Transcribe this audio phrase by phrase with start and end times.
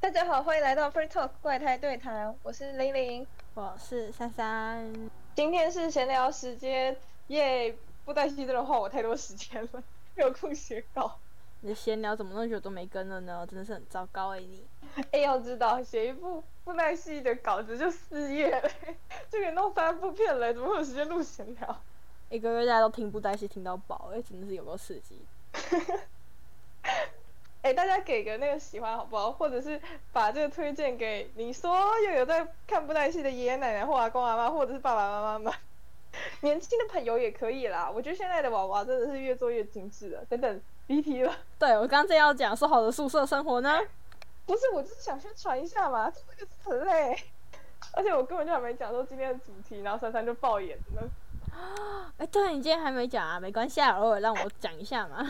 [0.00, 5.10] 大家好，欢迎来到 Free Talk 怪胎对谈，我是玲玲，我是珊珊。
[5.34, 7.76] 今天是闲聊时间，耶！
[8.04, 9.82] 布袋戏真的花我太多时间了，
[10.14, 11.18] 没有空写稿。
[11.62, 13.44] 你的闲聊怎么那么久都没更了呢？
[13.50, 14.64] 真的是很糟糕哎你。
[15.10, 18.96] 哎，要知道写一部布袋戏的稿子就四页嘞，
[19.28, 21.82] 就可以弄三部片了，怎么会有时间录闲聊？
[22.30, 25.26] 一个月大家都听布袋戏听到饱，哎，真的是有够刺激。
[27.62, 29.32] 哎，大家给个那个喜欢好不好？
[29.32, 29.80] 或者是
[30.12, 35.52] 把这个推荐给你所有有在看布袋戏的爷爷奶奶或阿公阿妈，或者是爸爸妈妈们，
[36.42, 37.90] 年轻的朋友也可以啦。
[37.90, 40.24] 我觉得现在的娃娃真的是越做越精致了。
[40.26, 41.34] 等等，离题了。
[41.58, 43.80] 对我刚正要讲说好的宿舍生活呢？
[44.46, 47.18] 不是，我就是想宣传一下嘛，这个很累。
[47.92, 51.08] 而且我根本就还没讲说今天的主题，然后珊珊就爆眼了。
[52.18, 53.40] 哎，对你今天还没讲啊？
[53.40, 55.26] 没关系啊，偶尔让我讲一下嘛。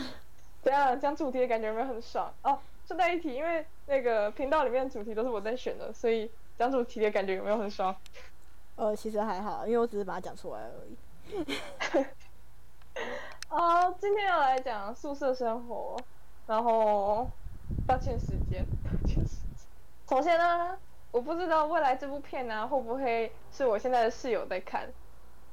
[0.61, 2.59] 怎样讲主题的感觉有没有很爽哦？
[2.85, 7.95] 顺带一提，因为那个频道里面的主题都是我在选的，所以讲主题的感觉有没有很爽？
[8.75, 10.97] 呃，其实还好，因为我只是把它讲出来而已。
[13.49, 15.97] 哦，今天要来讲宿舍生活，
[16.47, 17.29] 然后
[17.87, 19.67] 抱歉时间，抱歉时间。
[20.09, 20.77] 首先呢，
[21.11, 24.89] 我不知道未来这部片呢会不会是我现在的室友在看。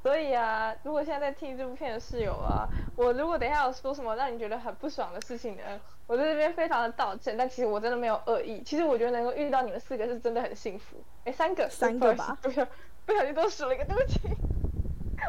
[0.07, 5.63] 所以啊，如果现在在听这部片的室友啊，我如果等一下有说什么让你觉得很不爽的事情呢，
[6.07, 7.37] 我在这边非常的道歉。
[7.37, 8.63] 但其实我真的没有恶意。
[8.63, 10.97] 其实我觉得能够遇到你们四个是真的很幸福。
[11.25, 12.65] 哎，三个，三个吧，不小
[13.05, 14.21] 不小心多数了一个，对不起，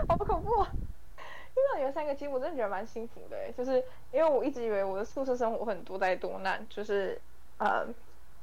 [0.07, 0.59] 好恐怖。
[0.59, 0.69] 啊！
[1.15, 3.35] 遇到你们三个，其实我真的觉得蛮幸福的。
[3.35, 7.19] 哎，就是因为我一直以为我的宿舍生活很多灾多难，就是
[7.57, 7.83] 呃，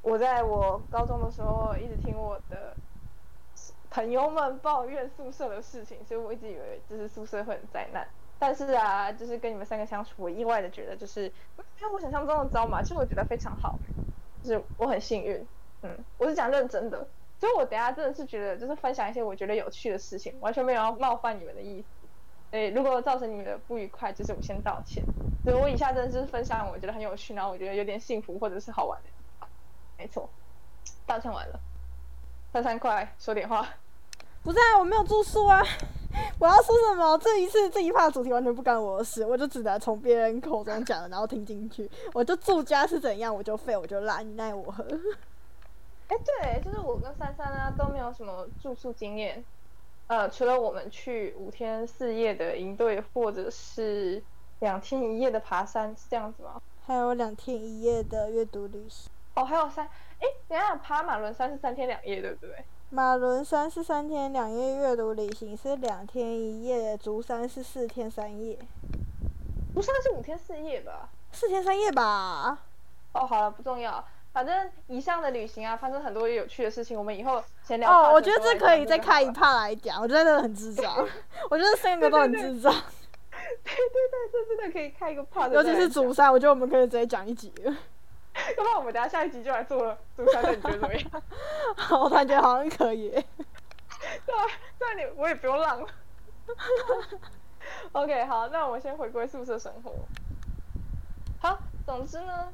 [0.01, 2.75] 我在我高中的时候一直听我的。
[3.95, 8.05] 朋友们抱怨宿舍的事情，所以我一直以为就是宿舍会很灾难。
[8.37, 12.81] 但是啊，就是跟你们三个相处，我意外的觉得就是没有我想象中的糟嘛。
[12.81, 13.79] 其实我觉得非常好，
[14.43, 15.47] 就是我很幸运。
[15.83, 17.07] 嗯，我是讲认真的。
[17.39, 21.87] 所以我等下真的是觉得就是分享一些我觉得有趣的事情，完全没有要冒犯你们的意思。
[22.51, 25.01] 诶，如果造成你们的不愉快，就是我先道歉。
[25.45, 29.47] 所以我以下真的是分享我觉得很有趣，然后我觉得有点幸福或者是好玩的。
[29.97, 30.29] 没错，
[31.05, 31.57] 道歉完了。
[32.51, 33.65] 三三快说点话。
[34.45, 35.59] 不是啊，我没有住宿啊！
[36.37, 37.17] 我要说什么？
[37.17, 41.89] 这一次这一趴主题完全不干我的事，我就只能从别人口中讲然后听进去。
[42.13, 44.83] 我就住家是怎样，我就废，我就烂，你奈我何？
[46.09, 49.43] 哎，对，就是我跟珊珊啊都没有什么住宿经验，
[50.05, 54.21] 呃，除了我们去五天四夜的营队，或者是
[54.59, 56.61] 两天一夜的爬山，是这样子吗？
[56.85, 59.09] 还有两天一夜的阅读旅行。
[59.33, 59.87] 哦，还有三，
[60.19, 62.63] 哎，等下爬马伦山是三天两夜，对不对？
[62.91, 68.57] 马伦山是三天两夜，阅读旅行是两天一夜，竹山是四天三夜。
[69.73, 71.09] 竹山是五天四夜吧？
[71.31, 72.57] 四天三夜吧。
[73.13, 74.03] 哦，好了，不重要。
[74.31, 77.91] 反正以上的旅行啊，发生很多有趣的事情，我们以后闲聊。
[77.91, 80.01] 哦，我觉得这可以再开一趴来讲。
[80.01, 80.95] 我觉得真的很智障，
[81.49, 82.71] 我觉得三个都很智障。
[82.71, 83.75] 对对
[84.11, 85.47] 对，这真的可以开一个趴。
[85.47, 87.51] 尤其是竹山，我觉得我们可以直接讲一集。
[88.57, 91.23] 要不然我们等下下一集就来做竹山的，你觉得怎么样？
[91.99, 93.09] 我感觉好像可以。
[94.25, 94.45] 对啊，
[94.77, 95.87] 这样你我也不用浪了。
[97.93, 99.91] OK，好，那我们先回归宿舍生活。
[101.41, 102.49] 好，总之呢，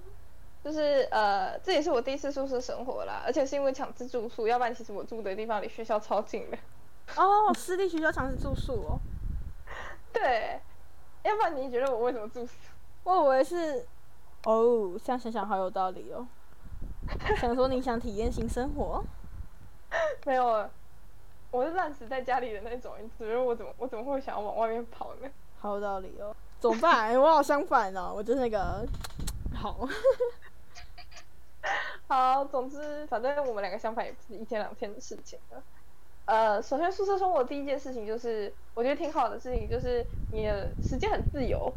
[0.63, 6.57] 就是呃，这也是我第一次宿舍生活啦，而且是因为强制住宿，要不然其实我住的地方离学校超近的。
[7.17, 8.99] 哦，私立学校强制住宿哦。
[10.13, 10.59] 对，
[11.23, 12.53] 要不然你觉得我为什么住宿？
[13.03, 13.85] 我以为是。
[14.43, 16.27] 哦，这样想想好有道理哦。
[17.37, 19.03] 想说你想体验新生活？
[20.25, 20.69] 没有，
[21.51, 25.29] 我是暂时在家里的那种，所以我怎么我怎么会想要往外面跑呢？
[25.59, 26.35] 好有道理哦。
[26.59, 27.13] 怎么办？
[27.19, 28.85] 我好相反哦，我就是那个
[29.53, 29.87] 好。
[32.07, 35.63] 好，总之反正我们两个相反也不是一天两天的事情了。
[36.25, 41.71] 呃，首先宿舍生活第一件事情就是，我觉得挺好的事情就是你的时间很自由，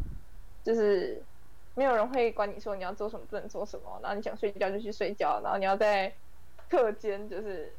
[0.63, 1.21] 就是。
[1.75, 3.99] 没有人会管你说你要做什么，不能做什么。
[4.01, 6.11] 然后你想睡觉就去睡觉，然后你要在
[6.69, 7.71] 课间就是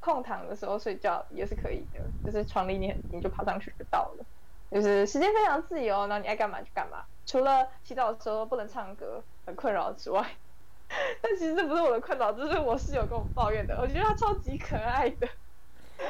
[0.00, 4.24] 空堂的时候睡觉也是可以的，就是床离你很近就爬上去就到了，
[4.70, 7.04] 就是时间非常自由，然后你爱干嘛就干嘛。
[7.24, 10.26] 除了洗澡的时候不能唱歌很困扰之外，
[11.20, 13.78] 但其实这不是我的困扰，这是我室友跟我抱怨的。
[13.80, 15.26] 我觉得他超级可爱的，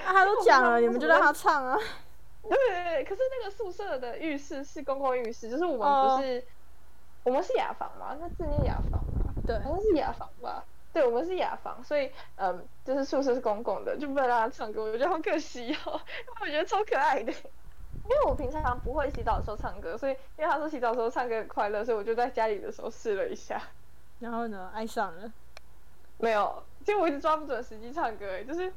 [0.06, 1.76] 啊，他都讲了，你们就让他唱啊。
[2.42, 6.44] 对对对，可是那个宿舍的浴室是公共浴室，就是我们不是。
[7.24, 8.16] 我们是雅房嘛？
[8.20, 9.32] 那字念雅房嘛？
[9.46, 10.64] 对，好像是雅房吧？
[10.92, 17.32] 对，我们是雅房，所以嗯，就是宿舍是公共的，就不能让他唱歌，我觉得好可惜哦， 因为我觉得超可爱的。
[18.04, 23.62] 因为我平常不会洗澡的时候唱歌，所以因为他说洗澡的时候唱歌很快乐，所以我就在家里的时候试了一下。
[24.18, 25.32] 然后呢，爱上了。
[26.18, 28.72] 没有，其实我一直抓不准时机唱歌，哎，就是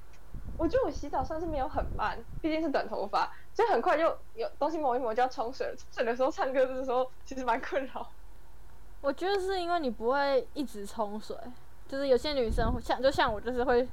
[0.57, 5.75] 我觉得我洗澡算是没有很慢，毕竟是短头发，所以很快就有东西抹一抹就要冲水了。
[5.75, 8.07] 冲水的时候唱歌的时候其实蛮困扰。
[9.05, 11.37] 我觉得是因为你不会一直冲水，
[11.87, 13.87] 就是有些女生像就像我就是会，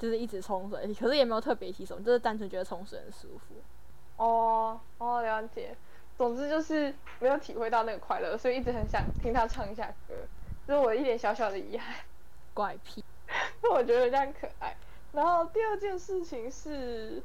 [0.00, 3.54] 就是一直冲水，可是也没有特别洗手，就是单纯觉得冲水很舒服。
[4.16, 5.76] 哦哦，了解。
[6.18, 10.14] 总之就是没有体会到那个快乐，所以一直很想听他唱一下歌，
[10.66, 11.94] 这是我一点小小的遗憾。
[12.52, 13.02] 怪癖，
[13.62, 14.76] 那 我觉得这样可爱。
[15.12, 17.22] 然后第二件事情是，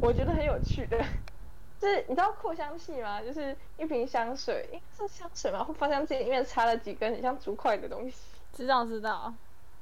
[0.00, 0.98] 我觉得很有趣的，
[1.80, 3.22] 就是你知道扩香器吗？
[3.22, 5.66] 就是一瓶香水，是香水吗？
[5.78, 8.16] 芳香剂里面插了几根很像竹筷的东西。
[8.52, 9.32] 知道知道。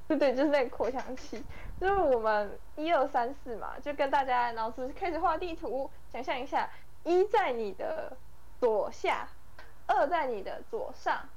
[0.07, 1.43] 对对，就是那个扩香器。
[1.81, 6.71] 就是我们一二三四嘛，就跟大家老师开始画地图，想象一下，
[7.05, 8.17] 一在你的
[8.61, 9.29] 左下，
[9.87, 11.29] 二在你的左上，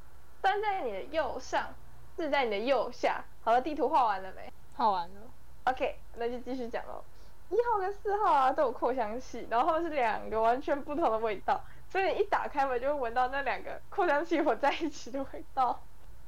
[0.41, 1.73] 三在你的右上。
[2.15, 3.23] 四在你的右下。
[3.41, 4.51] 好了，地图画完了没？
[4.75, 5.21] 画完了。
[5.63, 7.01] OK，那就继续讲喽。
[7.49, 15.81] 一号跟四号啊都有扩香器，然后是两个完全不同的味道，所以一打开门就会闻到那两个扩香器混在一起的味道。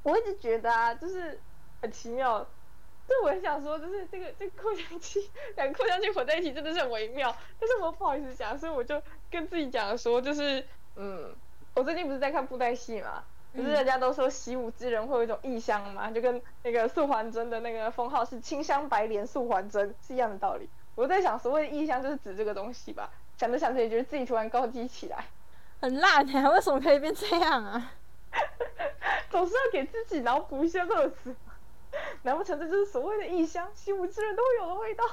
[0.03, 1.39] 我一直觉得啊，就是
[1.81, 2.45] 很奇妙。
[3.07, 7.35] 就我很想说，就是这个这个扩香器， 两个扩香器混在一起真的是很微妙。
[7.59, 10.65] 但是我不好意思讲，所以我就跟自己讲说，就是
[10.95, 11.35] 嗯，
[11.75, 13.23] 我最近不是在看布袋戏嘛。
[13.53, 16.09] 不是人家都说习武之人会有一种异香嘛？
[16.09, 20.69] 就跟那个素还真的那个封号是清香白莲素还真是一样的道理。
[21.01, 23.09] 我在想，所谓的异香就是指这个东西吧？
[23.38, 25.25] 想着想着也觉得自己突然高级起来，
[25.81, 26.48] 很烂呀！
[26.53, 27.92] 为什么可以变这样啊？
[29.31, 31.36] 总是要给自己脑补一些乐子，
[32.21, 33.68] 难不成这就是所谓的异香？
[33.74, 35.03] 习武之人都会有的味道，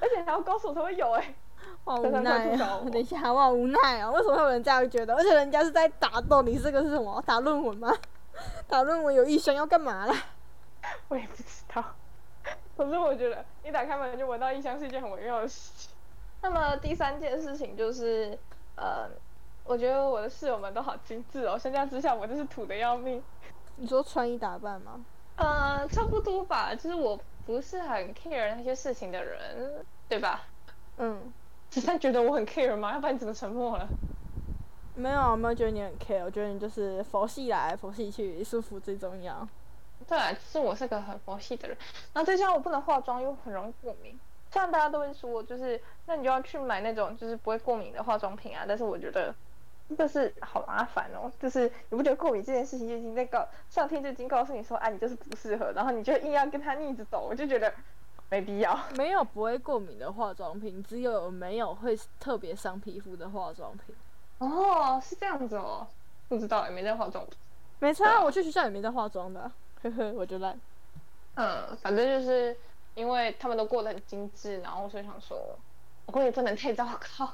[0.00, 1.34] 而且还要高手才会有哎。
[1.84, 2.80] 好无奈啊！
[2.90, 4.10] 等一下，我好无奈啊！
[4.10, 5.14] 为什么会有人这样觉得？
[5.14, 7.22] 而且人家是在打斗，你这个是什么？
[7.26, 7.94] 打论文吗？
[8.66, 10.14] 打论文有异香要干嘛啦？
[11.08, 11.44] 我也不知
[11.74, 11.84] 道。
[12.84, 15.90] 可是我觉得，一打开门就闻到异香是一件很微妙的事情。
[16.40, 18.38] 那么第三件事情就是，
[18.74, 19.06] 呃，
[19.64, 23.22] 我觉得我的室友们都好精致哦，相较之下，我真是土的要命。
[23.76, 24.98] 你说穿衣打扮吗？
[25.36, 26.74] 呃，差不多吧。
[26.74, 30.44] 就是我不是很 care 那些事情的人，对吧？
[30.96, 31.32] 嗯。
[31.68, 32.94] 子珊觉得我很 care 吗？
[32.94, 33.86] 要不然你怎么沉默了？
[34.94, 36.24] 没有，我没有觉得你很 care。
[36.24, 39.46] 我觉得你就是佛系来佛系去，舒服最重要。
[40.10, 41.78] 对，是我是个很佛系的人。
[42.12, 44.18] 然后再加上我不能化妆，又很容易过敏。
[44.50, 48.64] 像大家都会说，就是那你就要去买那种就是不会过敏的化妆品啊。
[48.68, 49.34] 但是我觉得
[49.96, 51.32] 就是好麻烦哦。
[51.40, 57.72] 就是你不觉得过敏这件事情就已经在告上天就已经告诉你说，啊，你就是不适合，然后你就硬要跟他逆着走，我就觉得。
[58.32, 63.92] 没必要，没有不会过敏的化妆品，只有没有会特别伤皮肤的化妆品。
[64.38, 65.84] 哦，是这样子哦，
[66.28, 67.26] 不知道也没在化妆。
[67.80, 69.50] 没差，我去学校也没在化妆的，
[69.82, 70.58] 呵呵，我就烂。
[71.36, 72.56] 嗯，反正就是
[72.94, 75.38] 因为他们都过得很精致，然后所以想说，
[76.06, 77.32] 我也不能太糟糕。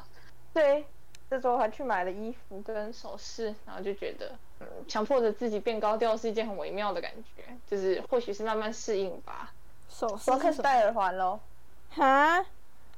[0.52, 0.86] 对，
[1.28, 9.52] 这周还去买了衣服跟首饰，然后就觉得，嗯，强迫着自己变高调是一件很微妙的感觉，就是或许是慢慢适应吧。
[9.88, 11.40] 首饰我要开始戴耳环喽！
[11.90, 12.44] 哈？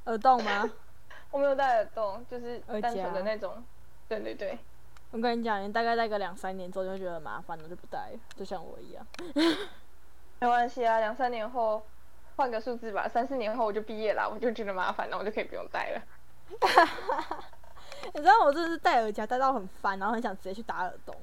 [0.04, 0.70] 耳洞吗？
[1.30, 3.62] 我没有戴耳洞，就是单纯的那种。
[4.08, 4.58] 对对对。
[5.10, 9.06] 我跟你讲，你大概戴个两三年之后就会觉得麻烦了，就不戴了，就像我一样。
[10.40, 11.82] 没关系啊，两三年后
[12.36, 16.02] 换个数字吧，三四年后我就毕业了，我就觉得麻烦了，我就可以不用戴了。
[18.14, 21.14] 你知道我这是戴耳夹戴到很烦，然后很想直接去打耳洞。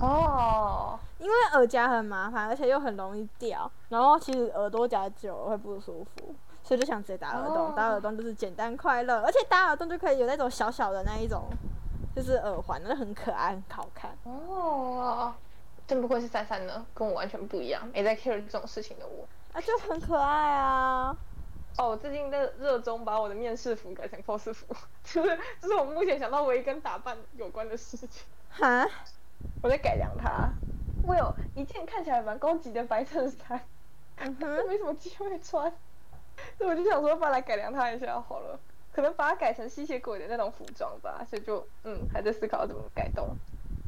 [0.00, 7.74] 哦，因为耳夹很麻烦，而且又很容易掉，然后其实耳朵夹久了会不舒服，所以就想直接打耳洞。
[7.74, 11.44] 打耳洞就是简单快乐，而且打耳洞就可以有那种小小的那一种，
[12.14, 14.16] 就是耳环，那很可爱，很好看。
[14.24, 15.32] 哦，
[15.86, 19.26] 真不愧是珊珊呢，跟我完全不一样，没在 care 这种事情的我。
[19.52, 21.16] 啊，就很可爱啊。
[21.78, 24.74] 哦，我最近在热衷把我的面试服改成 cos 服，
[25.04, 28.24] 就是这是我目前想到唯一跟打扮有关的事情。
[28.50, 28.86] 哈？
[29.62, 30.50] 我在改良它，
[31.06, 33.60] 我有一件看起来蛮高级的白衬衫，
[34.16, 35.72] 嗯哼，没什么机会穿，
[36.58, 38.60] 所以我就想说，把来改良它一下好了，
[38.92, 43.28] 可能把它改成吸血鬼的那种服装吧，所以就嗯，还在思考怎么改动。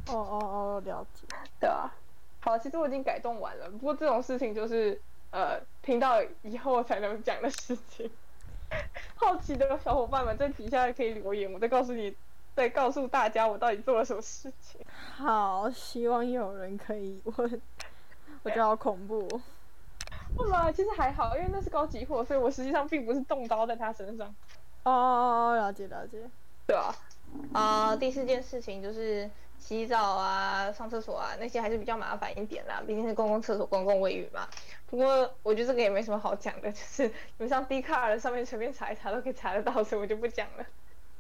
[0.09, 1.27] 哦哦哦，了解。
[1.61, 1.93] 对啊，
[2.41, 8.11] 好，其实我已经改动完了，不过这种事情就是呃，听到以后才能讲的事情。
[9.17, 12.17] 好奇的小伙伴们在底下可以留言，我再告诉你。
[12.55, 14.79] 再告诉大家我到底做了什么事情。
[15.17, 17.63] 好，希望有人可以问。
[18.45, 19.27] 我觉得好恐怖。
[20.37, 24.35] 不嘛，其实还好，因为那是高级货，所以我实际上并不是动刀在他身上。
[24.85, 26.19] 哦哦哦，了解了解。
[26.67, 26.95] 对啊。
[27.53, 34.47] 啊，第四件事情就是洗澡啊、上厕所啊那些还是比较麻烦一点啦，毕竟是公共厕所、公共卫浴嘛。
[34.91, 40.67] 不过我觉得这个也没什么好讲的，就是你们上 d 卡 r 上面随便查一查都可以查得到，所以我就不讲了。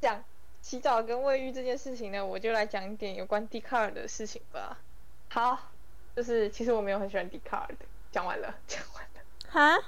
[0.02, 0.22] 讲
[0.60, 4.76] 洗澡跟卫浴这件事情呢，我就来讲一点有关 d 卡 r 的事情吧。
[5.30, 5.70] 好，
[6.14, 9.20] 就是其实我没有很喜欢 d 卡 r 的，讲完了，讲完了。
[9.48, 9.82] 哈？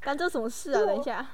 [0.00, 0.80] 干这什么事啊？
[0.86, 1.26] 等一下。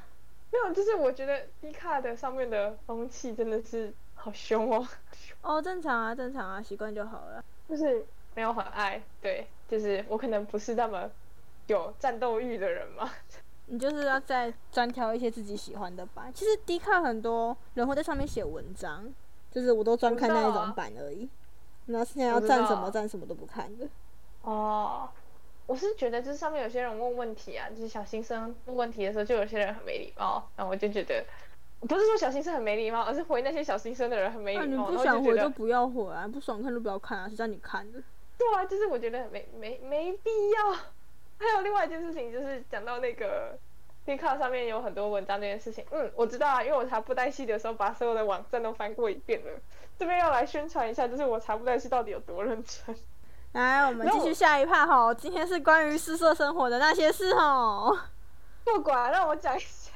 [0.52, 4.86] 没有，就是我觉得 d 卡的上面的风气真的是好凶哦。
[5.40, 7.42] 哦，正常啊，正常啊，习惯就好了。
[7.68, 8.04] 就是
[8.34, 11.10] 没有很爱，对，就是我可能不是那么
[11.68, 13.10] 有战斗欲的人嘛。
[13.66, 16.30] 你就是要再专挑一些自己喜欢的吧。
[16.34, 19.10] 其实 D 卡很多人会在上面写文章，
[19.50, 21.26] 就是我都专看那一种版而已。
[21.86, 23.88] 那现在要站什么站什么都不看的。
[24.42, 25.08] 哦，
[25.66, 31.24] 我是觉得就是上面有些人问问题啊，就是小新生问问题的时候，就有些人很没礼貌，然后我就觉得。
[31.88, 34.88] 不是说小新生很没礼貌，而是回那些小新生的人很没礼貌。
[34.88, 38.00] 你不想回就不要回啊，不爽看就不要看啊，谁叫你看的？
[38.38, 40.72] 对啊，就是我觉得没没没必要。
[40.72, 43.58] 还有另外一件事情，就是讲到那个
[44.04, 45.84] d 卡上面有很多文章这件事情。
[45.90, 49.60] 嗯，我知道啊，因为我查布袋戏的时候，把所有的网站都翻过一遍了。
[49.98, 52.96] 这边要来宣传一下，就是我查布袋戏到底有多认真。
[53.52, 57.90] 来，我们继续下一趴哈，今天是关于宿舍生活的那些事哈。
[58.64, 59.92] 不管，让我讲一下。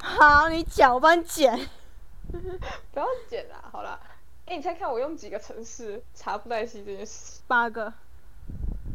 [0.00, 1.68] 好，你讲，我帮你剪。
[2.30, 3.98] 不要剪啦，好了。
[4.46, 7.40] 哎，你猜看我用几个城市查布袋戏这件事？
[7.48, 7.92] 八个。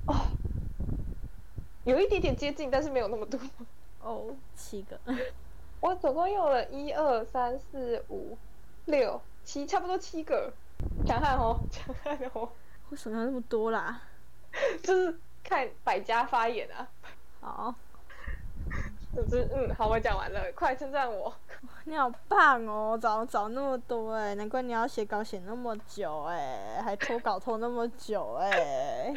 [0.08, 0.16] 哦，
[1.84, 3.38] 有一点点接近，但是没有那么多。
[4.02, 4.98] 哦，七个。
[5.82, 8.38] 我总共用了一二三四五
[8.86, 10.54] 六七，差不多七个。
[11.06, 12.50] 强悍哦，强悍哦。
[12.92, 14.02] 为什么要那么多啦？
[14.84, 16.88] 就是看百家发言啊。
[17.40, 17.76] 好。
[19.14, 21.34] 就是嗯，好，我讲完了，快称赞我。
[21.84, 29.14] 你好棒哦，找找那么多哎，难怪你要写稿写那么久哎，还拖稿拖那么久哎。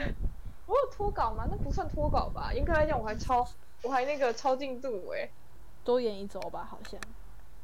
[0.66, 1.46] 我有拖稿吗？
[1.48, 2.52] 那不算拖稿吧？
[2.52, 3.46] 应该来讲，我还超，
[3.82, 5.28] 我还那个超进度哎。
[5.84, 6.98] 多演一周吧，好像。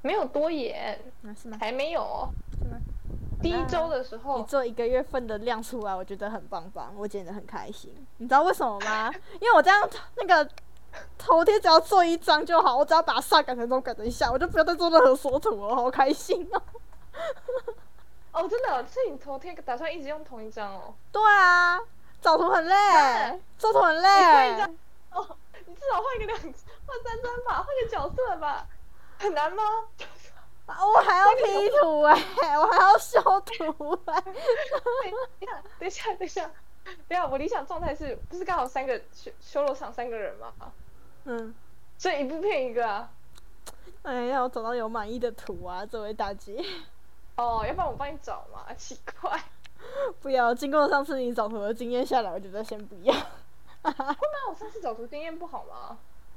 [0.02, 1.56] 没有多演，那是吗？
[1.60, 2.28] 还没有。
[3.42, 7.94] 第一周的时候，你做一个月份的量出来，我觉得很棒棒，我剪得很开心。
[8.18, 9.10] 你知道为什么吗？
[9.34, 10.48] 因为我这样那个。
[11.16, 16.60] 头贴只要做一张就好，我只要把上改成中改成下，我就不要再做任何缩图了，好开心哦！
[18.34, 20.92] 哦，真的，所以你头贴打算一直用同一张哦？
[21.12, 21.78] 对啊，
[22.20, 24.08] 找图很累，做图很累。
[25.12, 26.50] 哦，你至少换一个两换
[27.04, 28.66] 三张吧，换个角色吧，
[29.20, 29.62] 很难吗？
[30.78, 32.14] 我还要 P 图哎，
[32.58, 34.20] 我还要修图哎。
[35.78, 36.50] 等一下，等一下。
[36.84, 40.52] 等一下，我理想状态是不是刚好三个修修罗场三个人嘛？
[41.24, 41.54] 嗯，
[41.98, 43.10] 所以一部片一个啊。
[44.02, 46.64] 哎，要找到有满意的图啊，这位大姐。
[47.36, 48.72] 哦，要不然我帮你找嘛？
[48.74, 49.40] 奇怪。
[50.20, 53.12] 不要，经过上次你找图的经验下来，我觉得先不要。
[53.14, 54.16] 会吗？
[54.48, 55.98] 我上次找图经验不好吗？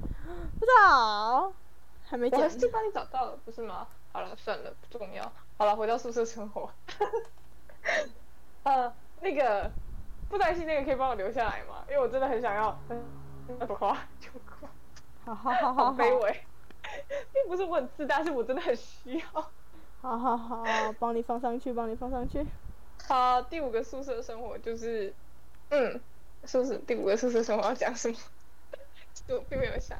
[0.60, 1.52] 不知道，
[2.04, 2.28] 还没。
[2.30, 3.86] 我还是帮你找到了，不是吗？
[4.14, 5.30] 好了，算了，不重要。
[5.58, 6.70] 好了，回到宿舍生活。
[8.62, 9.70] 呃，那个。
[10.26, 11.84] 不担心那个可以帮我留下来吗？
[11.86, 12.76] 因为我真的很想要。
[13.46, 14.68] 那朵花就夸。
[15.26, 15.92] 好好好好。
[15.92, 16.40] 卑微，
[17.30, 19.50] 并不是我很自大，是我真的很需要。
[20.00, 20.64] 好好好，
[20.98, 22.44] 帮你放上去，帮你放上去。
[23.06, 25.14] 好，第五个宿舍生活就是，
[25.68, 26.00] 嗯，
[26.44, 28.16] 宿舍第五个宿舍生活要讲什么？
[29.28, 29.96] 就并没有想。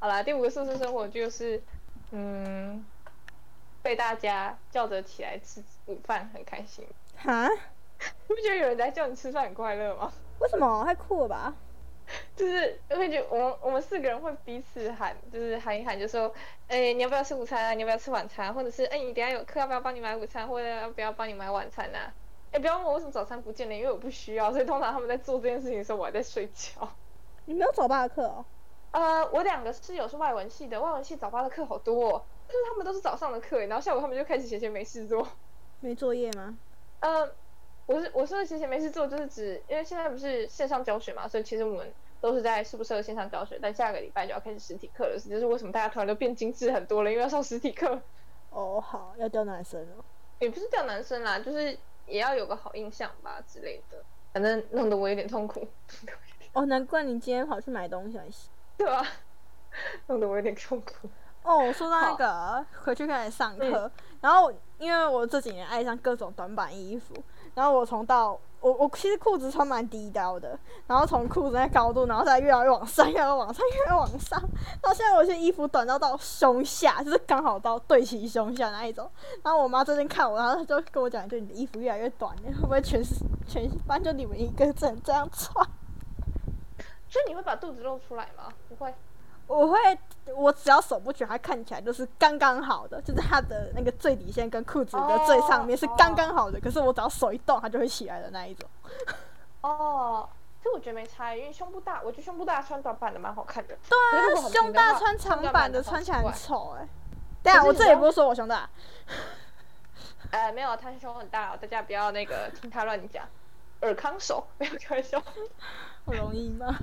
[0.00, 1.62] 好啦，第五个宿舍生活就是，
[2.10, 2.84] 嗯，
[3.82, 6.86] 被大家叫着起来吃午饭，很开心。
[7.16, 7.48] 哈？
[7.48, 10.12] 你不觉得有人在叫你吃饭很快乐吗？
[10.38, 10.84] 为什么？
[10.84, 11.54] 太酷了吧！
[12.34, 16.32] 就是我会觉得，我们我们四个人会彼此喊，就是喊一喊，就说，
[16.66, 17.72] 哎，你要不要吃午餐啊？
[17.72, 18.52] 你要不要吃晚餐？
[18.52, 20.48] 或者是，哎，你等下有课要不要帮你买午餐？
[20.48, 22.12] 或者要不要帮你买晚餐啊？
[22.52, 24.50] 哎，不要问我为什么早餐不见了，因为我不需要。
[24.50, 26.88] 所以通常他们在做这件事情的时候，我还在睡觉。
[27.44, 28.44] 你没有早八的课哦？
[28.92, 35.26] 呃，我两个室友是外文系的，外文系早八的课好多，但是他们都是早上的课，然后下午他们就开始闲闲没事做。
[35.80, 36.58] 没作业吗？
[37.00, 37.30] 呃。
[37.86, 45.18] 我是我说的闲闲没事做，就是指因为现在不是线上教学嘛，所以其实我们都是在宿舍线上教学，但下个礼拜就要开始实体课了。
[45.18, 48.00] 就是为什么大家突然都变精致很多了，因为要上实体课。
[48.50, 50.04] 哦，好，要教男生哦。
[50.38, 53.96] 也不是教男生啦，就是也要有个好印象吧之类的。
[54.32, 55.66] 反正弄得我有点痛苦。
[56.54, 58.20] 哦，难怪你今天跑去买东西。
[58.80, 59.06] 对吧，
[60.08, 61.06] 弄得我有点痛苦。
[61.42, 63.90] 哦，说到那个回去开始上课，
[64.22, 67.14] 然后因为我这几年爱上各种短版衣服。
[67.54, 74.40] 然后我从到我我其实裤子穿蛮低腰的，然后从裤子那高度，然后再越来越往上，越来越往上，越来越往上，
[74.80, 79.10] 到现在我些衣服短到到胸下，就是刚好到对齐胸下那一种。
[79.42, 85.66] 然后我妈最近看我，然后她就跟我讲，就你的衣服越来越短，会不会全是全班就你们一个只能这样穿？
[87.10, 88.50] 所以你会把肚子露出来吗？
[88.68, 88.94] 不会。
[89.46, 89.98] 我会，
[90.36, 96.60] 我只要手不卷，它看起来就是刚刚好的，就是它的那个最底线跟裤子的最上面是刚刚好的。
[96.60, 98.70] 可是我只要手一动，它就会起来的那一种。
[99.62, 100.28] 哦，
[100.62, 103.76] 这我觉得没差，因为胸部大，我觉得胸部大穿短版的蛮好看的。
[103.88, 103.98] 对
[104.36, 106.86] 啊，胸大穿长版的穿起来很丑哎。
[107.42, 108.70] 对啊，我这也不是说我胸大。
[110.30, 113.26] 呃，没有，他胸很大，大家不要那个听他乱讲。
[113.80, 115.20] 尔康手， 没有开玩笑。
[116.06, 116.78] 好容易吗？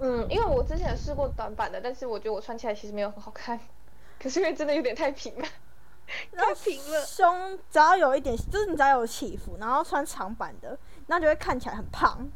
[0.00, 3.58] 嗯，因为我之前试过短版的，但是我觉得我穿起来其实没有很好看，
[4.20, 5.48] 可是因为真的有点太平了，
[6.36, 7.00] 太平了。
[7.04, 12.28] 胸只要有一点，就是你只要有起伏，然后穿长版的，那就会看起来很胖。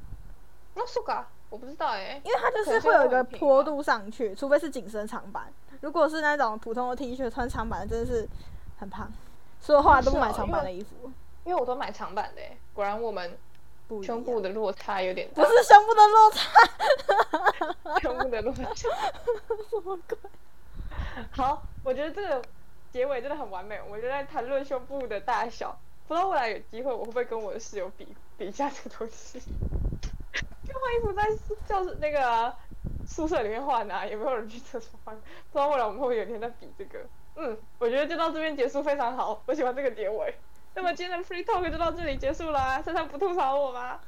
[0.74, 5.52] 那是噶，我不知道哎，因为它就是会有一个坡度上去，除非是紧身长版。
[5.82, 8.28] 如果是那种普通的 T 恤穿长版的，真的是
[8.78, 9.10] 很胖。
[9.60, 11.12] 所以后来都不买长版的衣服，
[11.44, 12.42] 因为我都买长版的。
[12.72, 13.38] 果然我们。
[14.02, 20.16] 胸部的落差有点大，不是胸部的落差，胸部的落差，什么鬼？
[21.30, 22.42] 好，我觉得这个
[22.90, 23.78] 结尾真的很完美。
[23.90, 29.38] 我就在谈论胸部的大小，不知道未来有机会我会不会跟我的室友比比一下这个东西。
[29.38, 31.28] 就换衣服在
[31.66, 32.54] 教室那个
[33.06, 35.14] 宿舍里面换啊，有没有人去厕所换？
[35.14, 35.22] 不
[35.52, 37.00] 知道未来我们会不会有一天在比这个？
[37.36, 40.34] 嗯，我觉得就到这边结束非常好，我喜欢这个结尾。
[40.74, 44.00] 那么今天的 free talk 就到这里结束了，珊珊不吐槽我吗？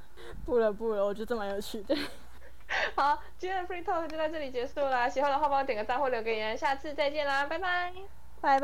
[0.44, 1.94] 不了不了，我觉得蛮有趣的。
[2.96, 7.92] 好，今天的 free talk 就到这里结束了，喜欢的话帮我点个赞或留个言，下次再见啦，拜拜，
[8.40, 8.62] 拜拜。